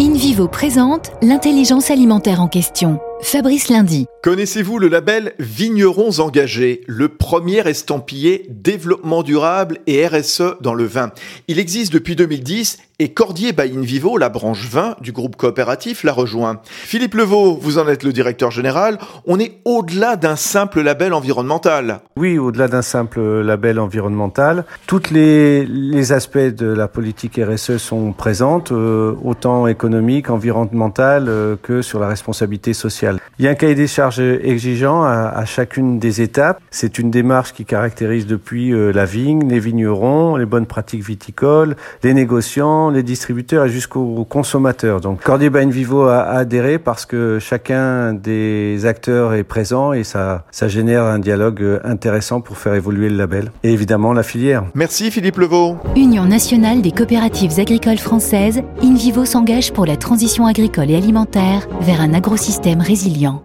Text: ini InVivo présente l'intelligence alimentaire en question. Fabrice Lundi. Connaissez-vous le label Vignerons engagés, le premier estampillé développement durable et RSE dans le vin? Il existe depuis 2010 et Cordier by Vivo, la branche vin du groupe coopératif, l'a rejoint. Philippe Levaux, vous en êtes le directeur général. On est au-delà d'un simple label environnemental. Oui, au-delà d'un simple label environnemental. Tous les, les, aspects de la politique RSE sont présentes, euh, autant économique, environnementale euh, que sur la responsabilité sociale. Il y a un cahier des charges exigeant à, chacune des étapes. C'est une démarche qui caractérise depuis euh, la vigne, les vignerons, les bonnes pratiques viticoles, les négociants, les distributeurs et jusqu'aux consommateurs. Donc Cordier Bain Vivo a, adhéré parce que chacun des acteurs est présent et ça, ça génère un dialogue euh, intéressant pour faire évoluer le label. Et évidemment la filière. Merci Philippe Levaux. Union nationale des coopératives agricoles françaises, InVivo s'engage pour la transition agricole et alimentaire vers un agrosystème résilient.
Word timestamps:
ini 0.00 0.09
InVivo 0.20 0.48
présente 0.48 1.12
l'intelligence 1.22 1.90
alimentaire 1.90 2.42
en 2.42 2.48
question. 2.48 3.00
Fabrice 3.22 3.68
Lundi. 3.68 4.06
Connaissez-vous 4.22 4.78
le 4.78 4.88
label 4.88 5.32
Vignerons 5.38 6.20
engagés, 6.20 6.82
le 6.86 7.08
premier 7.08 7.66
estampillé 7.66 8.46
développement 8.50 9.22
durable 9.22 9.78
et 9.86 10.06
RSE 10.06 10.56
dans 10.60 10.74
le 10.74 10.84
vin? 10.84 11.10
Il 11.48 11.58
existe 11.58 11.92
depuis 11.92 12.16
2010 12.16 12.78
et 12.98 13.14
Cordier 13.14 13.52
by 13.52 13.70
Vivo, 13.78 14.18
la 14.18 14.28
branche 14.28 14.68
vin 14.68 14.94
du 15.00 15.12
groupe 15.12 15.36
coopératif, 15.36 16.04
l'a 16.04 16.12
rejoint. 16.12 16.60
Philippe 16.66 17.14
Levaux, 17.14 17.56
vous 17.56 17.78
en 17.78 17.88
êtes 17.88 18.02
le 18.02 18.12
directeur 18.12 18.50
général. 18.50 18.98
On 19.26 19.38
est 19.38 19.60
au-delà 19.64 20.16
d'un 20.16 20.36
simple 20.36 20.82
label 20.82 21.14
environnemental. 21.14 22.00
Oui, 22.18 22.38
au-delà 22.38 22.68
d'un 22.68 22.82
simple 22.82 23.20
label 23.40 23.78
environnemental. 23.78 24.66
Tous 24.86 25.10
les, 25.10 25.64
les, 25.64 26.12
aspects 26.12 26.36
de 26.36 26.66
la 26.66 26.88
politique 26.88 27.40
RSE 27.42 27.78
sont 27.78 28.12
présentes, 28.12 28.72
euh, 28.72 29.14
autant 29.24 29.66
économique, 29.66 30.09
environnementale 30.28 31.26
euh, 31.28 31.56
que 31.62 31.82
sur 31.82 32.00
la 32.00 32.08
responsabilité 32.08 32.72
sociale. 32.74 33.18
Il 33.38 33.44
y 33.44 33.48
a 33.48 33.52
un 33.52 33.54
cahier 33.54 33.74
des 33.74 33.86
charges 33.86 34.20
exigeant 34.20 35.02
à, 35.02 35.44
chacune 35.46 35.98
des 35.98 36.20
étapes. 36.20 36.60
C'est 36.70 36.98
une 36.98 37.10
démarche 37.10 37.52
qui 37.52 37.64
caractérise 37.64 38.26
depuis 38.26 38.72
euh, 38.72 38.92
la 38.92 39.04
vigne, 39.04 39.48
les 39.48 39.60
vignerons, 39.60 40.36
les 40.36 40.44
bonnes 40.44 40.66
pratiques 40.66 41.02
viticoles, 41.02 41.76
les 42.02 42.12
négociants, 42.12 42.90
les 42.90 43.02
distributeurs 43.02 43.64
et 43.64 43.68
jusqu'aux 43.70 44.26
consommateurs. 44.28 45.00
Donc 45.00 45.22
Cordier 45.22 45.48
Bain 45.48 45.68
Vivo 45.68 46.02
a, 46.02 46.22
adhéré 46.22 46.78
parce 46.78 47.06
que 47.06 47.38
chacun 47.40 48.12
des 48.12 48.84
acteurs 48.84 49.34
est 49.34 49.44
présent 49.44 49.92
et 49.92 50.04
ça, 50.04 50.44
ça 50.50 50.68
génère 50.68 51.04
un 51.04 51.18
dialogue 51.18 51.62
euh, 51.62 51.80
intéressant 51.84 52.40
pour 52.40 52.58
faire 52.58 52.74
évoluer 52.74 53.08
le 53.08 53.16
label. 53.16 53.52
Et 53.62 53.72
évidemment 53.72 54.12
la 54.12 54.22
filière. 54.22 54.64
Merci 54.74 55.10
Philippe 55.10 55.38
Levaux. 55.38 55.76
Union 55.96 56.24
nationale 56.24 56.82
des 56.82 56.92
coopératives 56.92 57.58
agricoles 57.58 57.98
françaises, 57.98 58.60
InVivo 58.82 59.24
s'engage 59.24 59.72
pour 59.72 59.86
la 59.86 59.96
transition 60.00 60.46
agricole 60.46 60.90
et 60.90 60.96
alimentaire 60.96 61.68
vers 61.80 62.00
un 62.00 62.14
agrosystème 62.14 62.80
résilient. 62.80 63.42